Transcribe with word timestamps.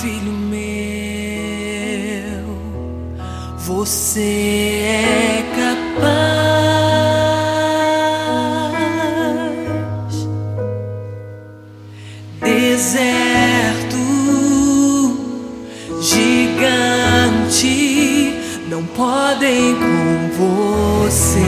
filho 0.00 0.32
meu, 0.32 0.58
você 3.58 4.80
é 4.82 5.44
capaz. 5.54 6.30
Deserto 12.40 13.98
gigante 16.00 17.68
não 18.70 18.86
podem 18.86 19.74
com 19.74 20.30
você. 21.04 21.40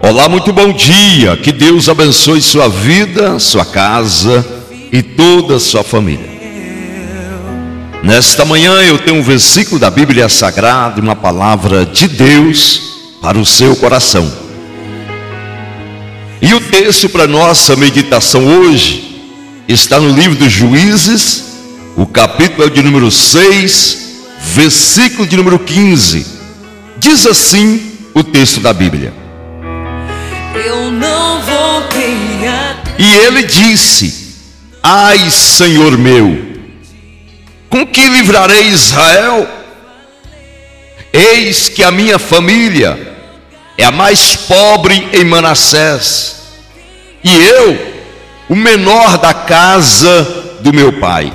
Olá, 0.00 0.30
muito 0.30 0.50
bom 0.50 0.72
dia. 0.72 1.36
Que 1.36 1.52
Deus 1.52 1.90
abençoe 1.90 2.40
sua 2.40 2.70
vida, 2.70 3.38
sua 3.38 3.66
casa 3.66 4.59
e 4.92 5.02
toda 5.02 5.56
a 5.56 5.60
sua 5.60 5.84
família. 5.84 6.28
Nesta 8.02 8.44
manhã 8.44 8.72
eu 8.82 8.98
tenho 8.98 9.18
um 9.18 9.22
versículo 9.22 9.78
da 9.78 9.90
Bíblia 9.90 10.28
Sagrada, 10.28 11.00
uma 11.00 11.14
palavra 11.14 11.84
de 11.84 12.08
Deus 12.08 12.90
para 13.20 13.38
o 13.38 13.44
seu 13.44 13.76
coração. 13.76 14.30
E 16.40 16.54
o 16.54 16.60
texto 16.60 17.08
para 17.08 17.26
nossa 17.26 17.76
meditação 17.76 18.46
hoje 18.46 19.22
está 19.68 20.00
no 20.00 20.08
livro 20.08 20.36
dos 20.36 20.50
Juízes, 20.50 21.44
o 21.96 22.06
capítulo 22.06 22.66
é 22.66 22.70
de 22.70 22.82
número 22.82 23.10
6, 23.10 23.98
versículo 24.54 25.26
de 25.26 25.36
número 25.36 25.58
15. 25.58 26.26
Diz 26.98 27.26
assim 27.26 27.82
o 28.14 28.24
texto 28.24 28.60
da 28.60 28.72
Bíblia. 28.72 29.12
E 32.98 33.14
ele 33.26 33.42
disse: 33.42 34.19
Ai, 34.82 35.30
Senhor 35.30 35.98
meu, 35.98 36.50
com 37.68 37.86
que 37.86 38.06
livrarei 38.08 38.68
Israel? 38.68 39.46
Eis 41.12 41.68
que 41.68 41.82
a 41.82 41.90
minha 41.90 42.18
família 42.18 42.98
é 43.76 43.84
a 43.84 43.90
mais 43.90 44.36
pobre 44.36 45.08
em 45.12 45.24
Manassés, 45.24 46.36
e 47.22 47.30
eu, 47.30 47.78
o 48.48 48.56
menor 48.56 49.18
da 49.18 49.34
casa 49.34 50.58
do 50.60 50.72
meu 50.72 50.94
pai. 50.94 51.32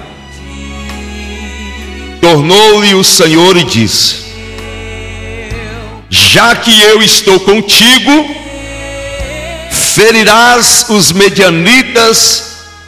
Tornou-lhe 2.19 2.95
o 2.95 3.03
Senhor 3.03 3.55
e 3.57 3.63
disse: 3.63 4.25
Já 6.09 6.55
que 6.55 6.81
eu 6.81 7.03
estou 7.03 7.39
contigo, 7.41 8.11
ferirás 9.69 10.88
os 10.89 11.11
medianitas 11.11 12.44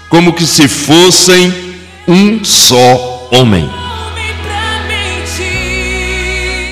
como 0.09 0.33
que 0.33 0.45
se 0.45 0.67
fossem 0.67 1.53
um 2.07 2.43
só 2.43 3.27
homem. 3.31 3.69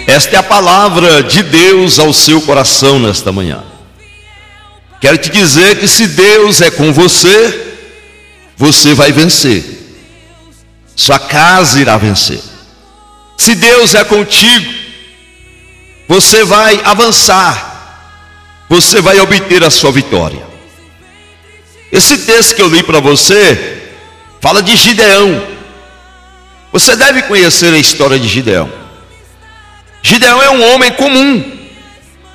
Esta 0.08 0.36
é 0.36 0.40
a 0.40 0.44
palavra 0.44 1.24
de 1.24 1.44
Deus 1.44 2.00
ao 2.00 2.14
seu 2.14 2.40
coração 2.42 3.00
nesta 3.00 3.32
manhã. 3.32 3.64
Quero 5.02 5.18
te 5.18 5.30
dizer 5.30 5.80
que 5.80 5.88
se 5.88 6.08
Deus 6.08 6.62
é 6.62 6.72
com 6.72 6.94
você, 6.94 7.76
você 8.56 8.94
vai 8.94 9.12
vencer. 9.12 9.64
Sua 10.96 11.20
casa 11.20 11.82
irá 11.82 11.98
vencer. 11.98 12.40
Se 13.38 13.54
Deus 13.56 13.94
é 13.94 14.04
contigo, 14.04 14.74
você 16.08 16.46
vai 16.46 16.80
avançar. 16.86 17.74
Você 18.70 19.02
vai 19.02 19.20
obter 19.20 19.64
a 19.64 19.70
sua 19.70 19.92
vitória. 19.92 20.55
Esse 21.92 22.20
texto 22.20 22.56
que 22.56 22.62
eu 22.62 22.68
li 22.68 22.84
para 22.84 23.00
você 23.00 23.84
fala 24.42 24.62
de 24.62 24.76
Gideão. 24.76 25.42
Você 26.72 26.96
deve 26.96 27.24
conhecer 27.24 27.74
a 27.74 27.78
história 27.78 28.20
de 28.20 28.28
Gideão. 28.28 28.70
Gideão 30.04 30.42
é 30.42 30.50
um 30.50 30.74
homem 30.74 30.92
comum 30.92 31.58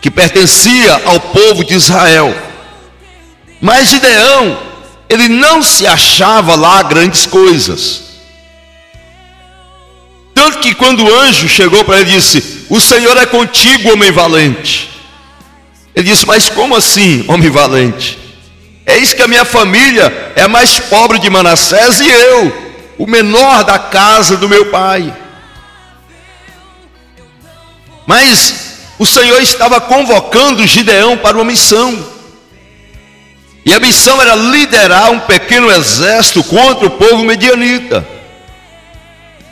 que 0.00 0.11
pertencia 0.11 1.03
ao 1.05 1.21
povo 1.21 1.62
de 1.65 1.75
Israel. 1.75 2.34
Mas 3.61 3.88
Gideão, 3.88 4.59
ele 5.09 5.28
não 5.28 5.62
se 5.62 5.87
achava 5.87 6.55
lá 6.55 6.82
grandes 6.82 7.27
coisas. 7.27 8.11
Tanto 10.34 10.59
que 10.61 10.75
quando 10.75 11.05
o 11.05 11.15
anjo 11.21 11.49
chegou 11.49 11.84
para 11.84 12.00
ele 12.00 12.12
disse: 12.12 12.65
O 12.71 12.81
Senhor 12.81 13.17
é 13.19 13.27
contigo, 13.27 13.93
homem 13.93 14.11
valente. 14.11 14.88
Ele 15.94 16.09
disse: 16.09 16.27
Mas 16.27 16.49
como 16.49 16.75
assim, 16.75 17.25
homem 17.28 17.50
valente? 17.50 18.19
É 18.91 18.99
isso 18.99 19.15
que 19.15 19.23
a 19.23 19.28
minha 19.28 19.45
família 19.45 20.33
é 20.34 20.43
a 20.43 20.49
mais 20.49 20.81
pobre 20.81 21.21
de 21.21 21.31
Manassés 21.31 22.01
e 22.01 22.11
eu, 22.11 22.75
o 22.99 23.06
menor 23.06 23.62
da 23.62 23.78
casa 23.78 24.37
do 24.37 24.49
meu 24.49 24.67
pai. 24.67 25.15
Mas 28.05 28.79
o 28.99 29.06
Senhor 29.06 29.41
estava 29.41 29.81
convocando 29.81 30.67
Gideão 30.67 31.17
para 31.17 31.37
uma 31.37 31.45
missão. 31.45 32.05
E 33.65 33.73
a 33.73 33.79
missão 33.79 34.21
era 34.21 34.34
liderar 34.34 35.12
um 35.12 35.21
pequeno 35.21 35.71
exército 35.71 36.43
contra 36.43 36.89
o 36.89 36.91
povo 36.91 37.23
medianita. 37.23 38.05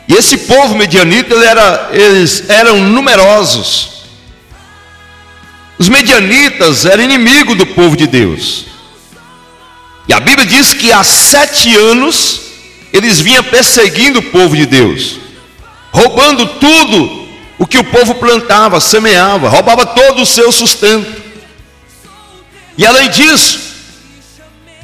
E 0.05 0.15
esse 0.15 0.35
povo 0.39 0.75
medianita, 0.75 1.33
ele 1.33 1.45
era, 1.45 1.89
eles 1.93 2.49
eram 2.49 2.81
numerosos. 2.81 4.03
Os 5.77 5.87
medianitas 5.87 6.85
eram 6.85 7.05
inimigo 7.05 7.55
do 7.55 7.65
povo 7.65 7.95
de 7.95 8.05
Deus. 8.05 8.68
Diz 10.49 10.73
que 10.73 10.91
há 10.91 11.03
sete 11.03 11.75
anos 11.77 12.41
eles 12.91 13.19
vinham 13.19 13.43
perseguindo 13.43 14.17
o 14.17 14.23
povo 14.31 14.57
de 14.57 14.65
Deus, 14.65 15.19
roubando 15.91 16.43
tudo 16.55 17.29
o 17.59 17.67
que 17.67 17.77
o 17.77 17.83
povo 17.83 18.15
plantava, 18.15 18.79
semeava, 18.79 19.47
roubava 19.47 19.85
todo 19.85 20.23
o 20.23 20.25
seu 20.25 20.51
sustento. 20.51 21.21
E 22.75 22.83
além 22.83 23.11
disso, 23.11 23.59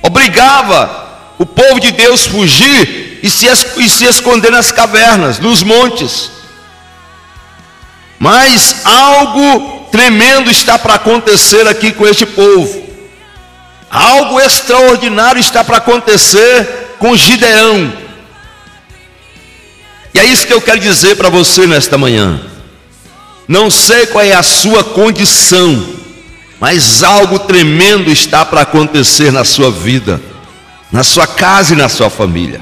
obrigava 0.03 1.33
o 1.39 1.47
povo 1.47 1.79
de 1.79 1.91
Deus 1.91 2.27
a 2.27 2.29
fugir 2.29 3.19
e 3.23 3.29
se, 3.29 3.47
e 3.77 3.89
se 3.89 4.05
esconder 4.05 4.51
nas 4.51 4.71
cavernas, 4.71 5.39
nos 5.39 5.63
montes. 5.63 6.29
Mas 8.19 8.85
algo 8.85 9.87
tremendo 9.91 10.51
está 10.51 10.77
para 10.77 10.93
acontecer 10.93 11.67
aqui 11.67 11.91
com 11.91 12.05
este 12.05 12.27
povo. 12.27 12.84
Algo 13.89 14.39
extraordinário 14.39 15.39
está 15.39 15.63
para 15.63 15.77
acontecer 15.77 16.95
com 16.99 17.15
Gideão. 17.15 17.93
E 20.13 20.19
é 20.19 20.23
isso 20.23 20.47
que 20.47 20.53
eu 20.53 20.61
quero 20.61 20.79
dizer 20.79 21.15
para 21.17 21.29
você 21.29 21.67
nesta 21.67 21.97
manhã. 21.97 22.41
Não 23.47 23.69
sei 23.69 24.07
qual 24.07 24.23
é 24.23 24.33
a 24.33 24.41
sua 24.41 24.83
condição, 24.83 25.87
mas 26.59 27.03
algo 27.03 27.37
tremendo 27.39 28.09
está 28.09 28.43
para 28.43 28.61
acontecer 28.61 29.31
na 29.31 29.43
sua 29.43 29.69
vida, 29.69 30.21
na 30.91 31.03
sua 31.03 31.27
casa 31.27 31.73
e 31.73 31.77
na 31.77 31.89
sua 31.89 32.09
família. 32.09 32.61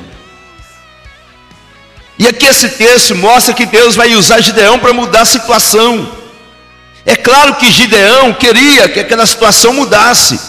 E 2.17 2.28
aqui 2.28 2.45
esse 2.45 2.69
texto 2.69 3.16
mostra 3.16 3.53
que 3.53 3.66
Deus 3.66 3.95
vai 3.95 4.16
usar 4.16 4.41
Gideão 4.41 4.78
para 4.78 4.94
mudar 4.94 5.22
a 5.22 5.25
situação. 5.25 6.09
É 7.05 7.16
claro 7.16 7.55
que 7.55 7.72
Gideão 7.72 8.34
queria 8.34 8.88
que 8.88 9.00
aquela 9.00 9.25
situação 9.25 9.73
mudasse, 9.73 10.40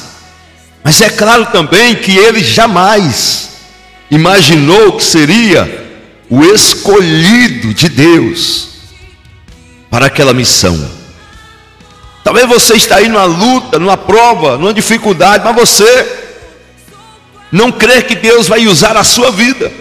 mas 0.85 1.01
é 1.01 1.09
claro 1.09 1.47
também 1.47 1.97
que 1.97 2.15
ele 2.15 2.45
jamais 2.45 3.49
imaginou 4.11 4.93
que 4.93 5.03
seria 5.03 5.83
o 6.29 6.45
escolhido 6.45 7.73
de 7.73 7.89
Deus 7.89 8.69
para 9.91 10.07
aquela 10.07 10.35
missão. 10.35 10.91
Talvez 12.23 12.47
você 12.47 12.75
está 12.75 12.97
aí 12.97 13.09
numa 13.09 13.25
luta, 13.25 13.79
numa 13.79 13.97
prova, 13.97 14.59
numa 14.59 14.75
dificuldade, 14.75 15.43
mas 15.43 15.57
você 15.57 16.21
não 17.51 17.73
crê 17.73 18.03
que 18.03 18.15
Deus 18.15 18.47
vai 18.47 18.67
usar 18.67 18.95
a 18.95 19.05
sua 19.05 19.31
vida. 19.31 19.73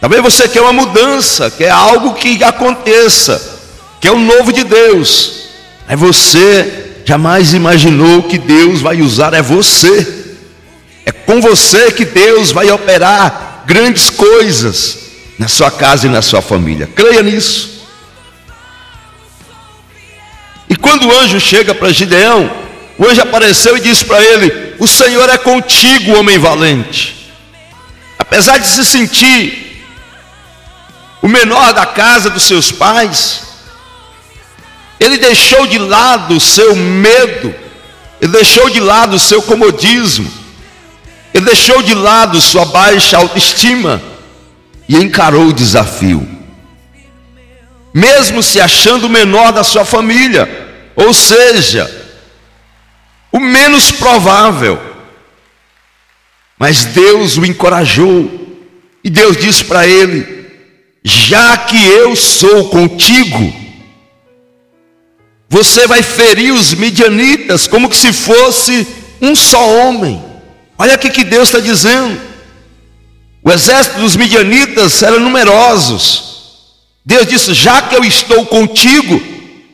Talvez 0.00 0.20
você 0.20 0.48
quer 0.48 0.62
uma 0.62 0.72
mudança, 0.72 1.48
quer 1.48 1.70
algo 1.70 2.14
que 2.14 2.42
aconteça, 2.42 3.60
quer 4.00 4.10
o 4.10 4.18
novo 4.18 4.52
de 4.52 4.64
Deus. 4.64 5.48
Mas 5.88 5.98
você 5.98 6.77
jamais 7.08 7.54
imaginou 7.54 8.24
que 8.24 8.36
Deus 8.36 8.82
vai 8.82 9.00
usar 9.00 9.32
é 9.32 9.40
você. 9.40 10.26
É 11.06 11.10
com 11.10 11.40
você 11.40 11.90
que 11.90 12.04
Deus 12.04 12.50
vai 12.50 12.70
operar 12.70 13.62
grandes 13.64 14.10
coisas 14.10 14.98
na 15.38 15.48
sua 15.48 15.70
casa 15.70 16.06
e 16.06 16.10
na 16.10 16.20
sua 16.20 16.42
família. 16.42 16.86
Creia 16.94 17.22
nisso. 17.22 17.86
E 20.68 20.76
quando 20.76 21.08
o 21.08 21.18
anjo 21.18 21.40
chega 21.40 21.74
para 21.74 21.90
Gideão, 21.94 22.50
o 22.98 23.06
anjo 23.06 23.22
apareceu 23.22 23.74
e 23.78 23.80
disse 23.80 24.04
para 24.04 24.22
ele: 24.22 24.74
O 24.78 24.86
Senhor 24.86 25.30
é 25.30 25.38
contigo, 25.38 26.18
homem 26.18 26.38
valente. 26.38 27.32
Apesar 28.18 28.58
de 28.58 28.66
se 28.68 28.84
sentir 28.84 29.82
o 31.22 31.28
menor 31.28 31.72
da 31.72 31.86
casa 31.86 32.28
dos 32.28 32.42
seus 32.42 32.70
pais, 32.70 33.47
ele 34.98 35.18
deixou 35.18 35.66
de 35.66 35.78
lado 35.78 36.36
o 36.36 36.40
seu 36.40 36.74
medo, 36.74 37.54
ele 38.20 38.32
deixou 38.32 38.68
de 38.68 38.80
lado 38.80 39.16
o 39.16 39.18
seu 39.18 39.40
comodismo, 39.42 40.30
Ele 41.32 41.44
deixou 41.44 41.82
de 41.82 41.94
lado 41.94 42.40
sua 42.40 42.64
baixa 42.64 43.16
autoestima 43.16 44.02
e 44.88 44.96
encarou 44.96 45.48
o 45.48 45.52
desafio. 45.52 46.26
Mesmo 47.94 48.42
se 48.42 48.60
achando 48.60 49.06
o 49.06 49.10
menor 49.10 49.52
da 49.52 49.62
sua 49.62 49.84
família, 49.84 50.48
ou 50.96 51.12
seja, 51.14 51.88
o 53.30 53.38
menos 53.38 53.90
provável. 53.90 54.80
Mas 56.58 56.86
Deus 56.86 57.36
o 57.36 57.44
encorajou 57.44 58.58
e 59.04 59.08
Deus 59.08 59.36
disse 59.36 59.64
para 59.64 59.86
ele: 59.86 60.46
Já 61.04 61.56
que 61.56 61.86
eu 61.86 62.16
sou 62.16 62.68
contigo, 62.68 63.67
você 65.48 65.86
vai 65.86 66.02
ferir 66.02 66.52
os 66.52 66.74
midianitas 66.74 67.66
como 67.66 67.88
que 67.88 67.96
se 67.96 68.12
fosse 68.12 68.86
um 69.20 69.34
só 69.34 69.66
homem. 69.78 70.22
Olha 70.76 70.94
o 70.94 70.98
que 70.98 71.24
Deus 71.24 71.48
está 71.48 71.58
dizendo. 71.58 72.20
O 73.42 73.50
exército 73.50 73.98
dos 74.00 74.14
midianitas 74.14 75.02
era 75.02 75.18
numerosos. 75.18 76.24
Deus 77.04 77.26
disse: 77.26 77.54
Já 77.54 77.80
que 77.82 77.96
eu 77.96 78.04
estou 78.04 78.44
contigo, 78.46 79.20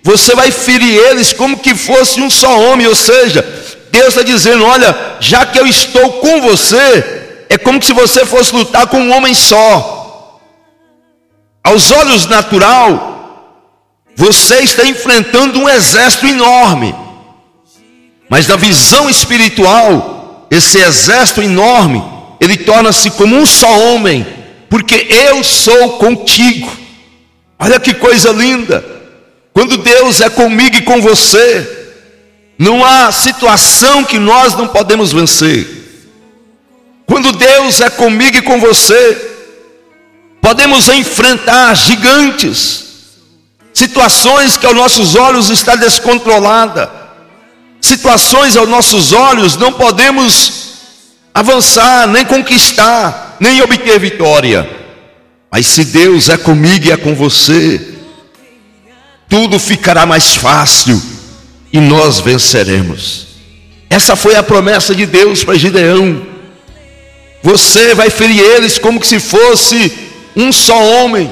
você 0.02 0.34
vai 0.34 0.50
ferir 0.50 0.94
eles 1.10 1.32
como 1.32 1.58
que 1.58 1.74
fosse 1.74 2.20
um 2.20 2.30
só 2.30 2.60
homem. 2.60 2.86
Ou 2.86 2.94
seja, 2.94 3.42
Deus 3.90 4.08
está 4.08 4.22
dizendo: 4.22 4.64
Olha, 4.64 5.16
já 5.18 5.44
que 5.44 5.58
eu 5.58 5.66
estou 5.66 6.12
com 6.14 6.40
você, 6.42 7.46
é 7.48 7.58
como 7.58 7.82
se 7.82 7.92
você 7.92 8.24
fosse 8.24 8.54
lutar 8.54 8.86
com 8.86 8.98
um 8.98 9.12
homem 9.12 9.34
só. 9.34 10.40
Aos 11.64 11.90
olhos 11.90 12.26
natural, 12.26 13.13
você 14.16 14.61
está 14.61 14.84
enfrentando 14.84 15.58
um 15.61 15.69
exército 15.69 16.26
enorme. 16.26 16.94
Mas 18.28 18.46
na 18.46 18.56
visão 18.56 19.08
espiritual, 19.11 20.46
esse 20.50 20.78
exército 20.78 21.43
enorme, 21.43 22.02
ele 22.40 22.56
torna-se 22.56 23.11
como 23.11 23.37
um 23.37 23.46
só 23.46 23.78
homem, 23.78 24.26
porque 24.69 25.06
eu 25.11 25.43
sou 25.43 25.99
contigo. 25.99 26.70
Olha 27.58 27.81
que 27.81 27.94
coisa 27.94 28.31
linda. 28.31 28.84
Quando 29.52 29.78
Deus 29.78 30.20
é 30.20 30.28
comigo 30.28 30.76
e 30.76 30.82
com 30.82 31.00
você, 31.00 31.87
não 32.58 32.84
há 32.84 33.10
situação 33.12 34.05
que 34.05 34.19
nós 34.19 34.55
não 34.55 34.69
podemos 34.69 35.12
vencer. 35.12 35.84
Quando 37.06 37.32
Deus 37.32 37.81
é 37.81 37.90
comigo 37.90 38.38
e 38.38 38.43
com 38.43 38.58
você, 38.58 39.31
podemos 40.40 40.88
enfrentar 40.88 41.75
gigantes, 41.75 42.83
situações 43.74 44.56
que 44.56 44.64
aos 44.64 44.76
nossos 44.76 45.16
olhos 45.16 45.50
está 45.50 45.74
descontrolada, 45.74 46.90
situações 47.80 48.56
aos 48.56 48.68
nossos 48.68 49.12
olhos 49.12 49.56
não 49.56 49.72
podemos 49.72 50.64
avançar, 51.34 52.06
nem 52.06 52.24
conquistar, 52.24 53.36
nem 53.40 53.60
obter 53.60 53.98
vitória. 53.98 54.70
Mas 55.50 55.66
se 55.66 55.84
Deus 55.84 56.28
é 56.28 56.36
comigo 56.36 56.86
e 56.86 56.92
é 56.92 56.96
com 56.96 57.14
você, 57.14 57.94
tudo 59.28 59.58
ficará 59.58 60.06
mais 60.06 60.34
fácil 60.36 61.00
e 61.72 61.80
nós 61.80 62.20
venceremos. 62.20 63.26
Essa 63.90 64.16
foi 64.16 64.36
a 64.36 64.42
promessa 64.42 64.94
de 64.94 65.06
Deus 65.06 65.44
para 65.44 65.58
Gideão. 65.58 66.24
Você 67.42 67.94
vai 67.94 68.10
ferir 68.10 68.40
eles 68.40 68.78
como 68.78 69.04
se 69.04 69.20
fosse 69.20 69.92
um 70.34 70.52
só 70.52 70.76
homem. 70.76 71.30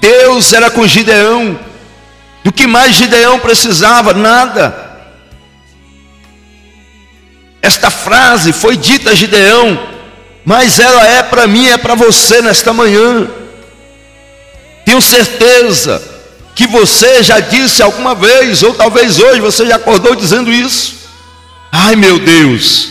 Deus 0.00 0.52
era 0.52 0.70
com 0.70 0.86
Gideão. 0.86 1.58
Do 2.42 2.52
que 2.52 2.66
mais 2.66 2.94
Gideão 2.94 3.38
precisava? 3.38 4.14
Nada. 4.14 4.90
Esta 7.62 7.90
frase 7.90 8.52
foi 8.52 8.76
dita 8.76 9.10
a 9.10 9.14
Gideão, 9.14 9.78
mas 10.44 10.80
ela 10.80 11.06
é 11.06 11.22
para 11.22 11.46
mim, 11.46 11.68
é 11.68 11.76
para 11.76 11.94
você 11.94 12.40
nesta 12.40 12.72
manhã. 12.72 13.28
Tenho 14.84 15.00
certeza 15.00 16.02
que 16.54 16.66
você 16.66 17.22
já 17.22 17.38
disse 17.38 17.82
alguma 17.82 18.14
vez, 18.14 18.62
ou 18.62 18.74
talvez 18.74 19.18
hoje 19.18 19.40
você 19.40 19.66
já 19.66 19.76
acordou 19.76 20.14
dizendo 20.14 20.50
isso. 20.50 21.00
Ai 21.70 21.94
meu 21.94 22.18
Deus, 22.18 22.88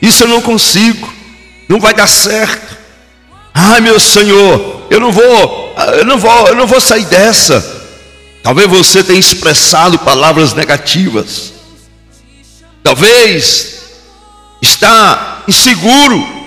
isso 0.00 0.22
eu 0.24 0.28
não 0.28 0.40
consigo, 0.40 1.12
não 1.68 1.80
vai 1.80 1.92
dar 1.92 2.06
certo. 2.06 2.78
Ai 3.52 3.80
meu 3.80 3.98
Senhor, 3.98 4.79
eu 4.90 4.98
não 4.98 5.12
vou, 5.12 5.74
eu 5.96 6.04
não 6.04 6.18
vou, 6.18 6.48
eu 6.48 6.56
não 6.56 6.66
vou 6.66 6.80
sair 6.80 7.04
dessa. 7.04 7.78
Talvez 8.42 8.68
você 8.68 9.04
tenha 9.04 9.20
expressado 9.20 9.98
palavras 10.00 10.52
negativas. 10.52 11.52
Talvez 12.82 13.82
está 14.60 15.42
inseguro. 15.46 16.40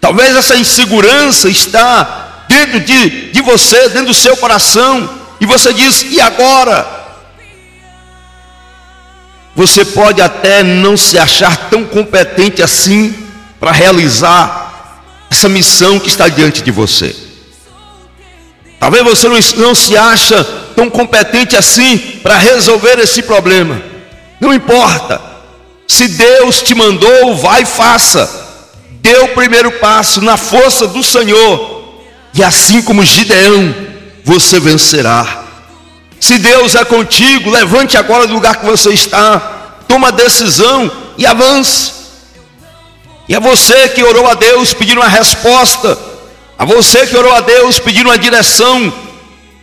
Talvez 0.00 0.36
essa 0.36 0.56
insegurança 0.56 1.50
está 1.50 2.46
dentro 2.48 2.80
de, 2.80 3.30
de 3.30 3.42
você, 3.42 3.90
dentro 3.90 4.06
do 4.06 4.14
seu 4.14 4.34
coração, 4.38 5.18
e 5.38 5.44
você 5.44 5.70
diz: 5.74 6.02
e 6.10 6.18
agora? 6.18 6.96
Você 9.54 9.84
pode 9.84 10.22
até 10.22 10.62
não 10.62 10.96
se 10.96 11.18
achar 11.18 11.68
tão 11.68 11.84
competente 11.84 12.62
assim 12.62 13.12
para 13.58 13.72
realizar 13.72 14.67
essa 15.38 15.48
missão 15.48 16.00
que 16.00 16.08
está 16.08 16.28
diante 16.28 16.62
de 16.62 16.72
você. 16.72 17.14
Talvez 18.80 19.04
você 19.04 19.28
não, 19.28 19.38
não 19.68 19.74
se 19.74 19.96
acha 19.96 20.42
tão 20.74 20.90
competente 20.90 21.56
assim 21.56 21.96
para 22.22 22.36
resolver 22.36 22.98
esse 22.98 23.22
problema. 23.22 23.80
Não 24.40 24.52
importa. 24.52 25.20
Se 25.86 26.08
Deus 26.08 26.60
te 26.60 26.74
mandou, 26.74 27.36
vai 27.36 27.62
e 27.62 27.66
faça. 27.66 28.28
Dê 29.00 29.16
o 29.18 29.28
primeiro 29.28 29.70
passo 29.72 30.20
na 30.20 30.36
força 30.36 30.88
do 30.88 31.04
Senhor. 31.04 32.02
E 32.34 32.42
assim 32.42 32.82
como 32.82 33.04
Gideão, 33.04 33.74
você 34.24 34.58
vencerá. 34.58 35.44
Se 36.18 36.36
Deus 36.38 36.74
é 36.74 36.84
contigo, 36.84 37.48
levante 37.48 37.96
agora 37.96 38.26
do 38.26 38.34
lugar 38.34 38.56
que 38.56 38.66
você 38.66 38.90
está, 38.90 39.38
toma 39.86 40.10
decisão 40.10 40.90
e 41.16 41.24
avance. 41.24 41.97
E 43.28 43.34
a 43.34 43.40
você 43.40 43.88
que 43.88 44.02
orou 44.02 44.28
a 44.28 44.34
Deus 44.34 44.72
pedindo 44.72 45.00
uma 45.00 45.08
resposta, 45.08 45.98
a 46.58 46.64
você 46.64 47.06
que 47.06 47.16
orou 47.16 47.32
a 47.32 47.40
Deus 47.40 47.78
pedindo 47.78 48.08
uma 48.08 48.18
direção, 48.18 48.92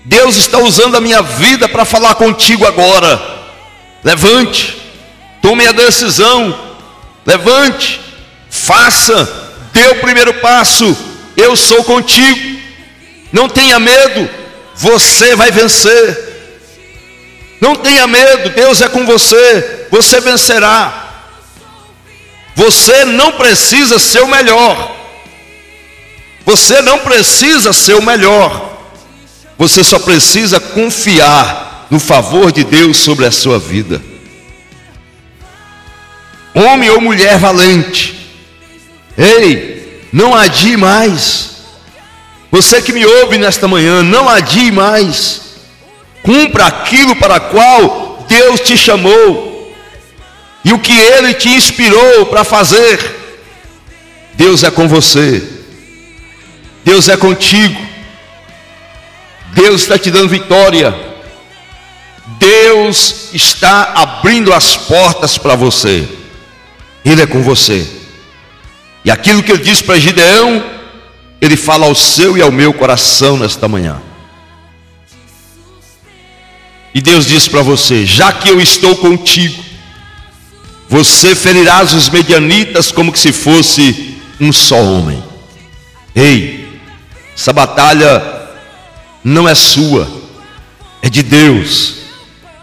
Deus 0.04 0.36
está 0.36 0.60
usando 0.60 0.96
a 0.96 1.02
minha 1.02 1.22
vida 1.22 1.68
para 1.68 1.84
falar 1.84 2.16
contigo 2.16 2.66
agora. 2.66 3.20
Levante, 4.04 4.86
Tome 5.46 5.68
a 5.68 5.72
decisão, 5.72 6.60
levante, 7.24 8.02
faça, 8.50 9.30
dê 9.72 9.90
o 9.90 10.02
primeiro 10.02 10.34
passo. 10.34 10.98
Eu 11.38 11.56
sou 11.56 11.84
contigo. 11.84 12.60
Não 13.32 13.48
tenha 13.48 13.78
medo, 13.78 14.28
você 14.74 15.36
vai 15.36 15.52
vencer. 15.52 16.18
Não 17.62 17.76
tenha 17.76 18.08
medo, 18.08 18.50
Deus 18.50 18.82
é 18.82 18.88
com 18.88 19.06
você, 19.06 19.86
você 19.92 20.20
vencerá. 20.20 21.05
Você 22.56 23.06
não 23.06 23.34
precisa 23.34 24.00
ser 24.00 24.22
o 24.22 24.28
melhor. 24.28 24.96
Você 26.46 26.82
não 26.82 27.00
precisa 27.00 27.74
ser 27.74 27.96
o 27.96 28.02
melhor. 28.02 28.74
Você 29.58 29.84
só 29.84 30.00
precisa 30.00 30.60
confiar 30.60 31.88
no 31.90 32.00
favor 32.00 32.52
de 32.52 32.64
Deus 32.64 32.98
sobre 32.98 33.26
a 33.26 33.32
sua 33.32 33.60
vida 33.60 34.02
homem 36.56 36.90
ou 36.90 37.02
mulher 37.02 37.38
valente, 37.38 38.16
ei, 39.18 40.08
não 40.12 40.34
adie 40.34 40.78
mais. 40.78 41.52
Você 42.50 42.82
que 42.82 42.94
me 42.94 43.06
ouve 43.06 43.38
nesta 43.38 43.68
manhã, 43.68 44.02
não 44.02 44.30
adie 44.30 44.72
mais. 44.72 45.42
Cumpra 46.24 46.68
aquilo 46.68 47.16
para 47.18 47.40
qual 47.40 48.26
Deus 48.28 48.62
te 48.62 48.78
chamou 48.78 49.55
e 50.66 50.74
o 50.74 50.80
que 50.80 50.92
Ele 50.92 51.36
te 51.36 51.48
inspirou 51.50 52.26
para 52.26 52.44
fazer. 52.44 53.24
Deus 54.34 54.64
é 54.64 54.72
com 54.72 54.88
você, 54.88 55.48
Deus 56.84 57.08
é 57.08 57.16
contigo, 57.16 57.80
Deus 59.54 59.84
está 59.84 59.98
te 59.98 60.12
dando 60.12 60.28
vitória, 60.28 60.94
Deus 62.38 63.30
está 63.32 63.94
abrindo 63.96 64.52
as 64.52 64.76
portas 64.76 65.38
para 65.38 65.56
você. 65.56 66.06
Ele 67.06 67.22
é 67.22 67.28
com 67.28 67.42
você. 67.42 67.88
E 69.06 69.12
aquilo 69.12 69.44
que 69.44 69.52
ele 69.52 69.64
disse 69.64 69.84
para 69.84 70.00
Gideão, 70.00 70.66
ele 71.40 71.56
fala 71.56 71.86
ao 71.86 71.96
seu 71.96 72.36
e 72.36 72.42
ao 72.42 72.52
meu 72.52 72.74
coração 72.74 73.38
nesta 73.38 73.68
manhã. 73.68 74.02
E 76.94 77.00
Deus 77.00 77.26
diz 77.26 77.48
para 77.48 77.62
você: 77.62 78.06
já 78.06 78.34
que 78.34 78.50
eu 78.50 78.60
estou 78.60 78.96
contigo, 78.98 79.65
você 80.88 81.36
ferirás 81.36 81.94
os 81.94 82.10
medianitas 82.10 82.92
como 82.92 83.12
que 83.12 83.20
se 83.20 83.32
fosse 83.32 84.18
um 84.40 84.52
só 84.54 84.82
homem. 84.82 85.24
Ei, 86.16 86.80
essa 87.36 87.52
batalha 87.52 88.24
não 89.24 89.48
é 89.48 89.56
sua, 89.56 90.08
é 91.02 91.10
de 91.10 91.24
Deus, 91.24 91.96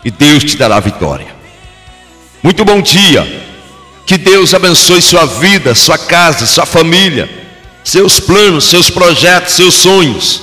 e 0.04 0.10
Deus 0.10 0.44
te 0.44 0.56
dará 0.56 0.80
vitória. 0.80 1.34
Muito 2.42 2.64
bom 2.64 2.80
dia. 2.80 3.40
Que 4.04 4.18
Deus 4.18 4.52
abençoe 4.52 5.00
sua 5.00 5.24
vida, 5.26 5.74
sua 5.74 5.96
casa, 5.96 6.44
sua 6.46 6.66
família, 6.66 7.30
seus 7.84 8.18
planos, 8.18 8.64
seus 8.64 8.90
projetos, 8.90 9.54
seus 9.54 9.74
sonhos. 9.74 10.42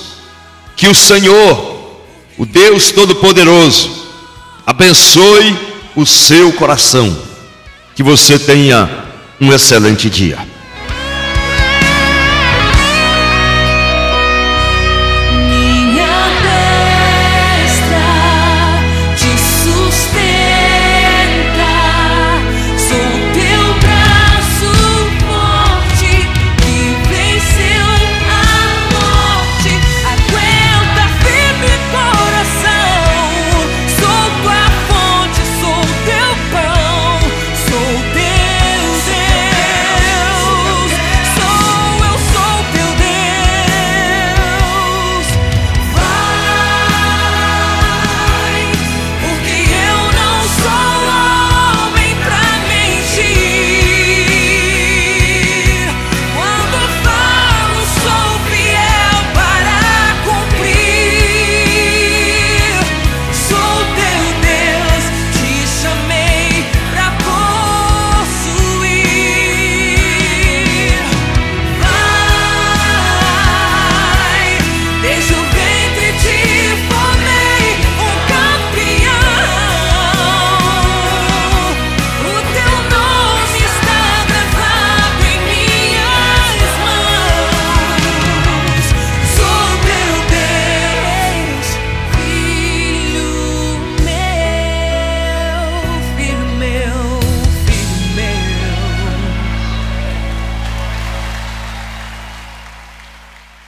Que 0.76 0.88
o 0.88 0.94
Senhor, 0.94 2.00
o 2.38 2.46
Deus 2.46 2.90
Todo-Poderoso, 2.90 4.06
abençoe 4.66 5.56
o 5.94 6.06
seu 6.06 6.52
coração. 6.54 7.29
Que 7.94 8.02
você 8.02 8.38
tenha 8.38 8.88
um 9.40 9.52
excelente 9.52 10.08
dia. 10.08 10.38